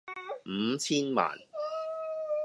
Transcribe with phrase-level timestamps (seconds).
[0.47, 1.37] 五千萬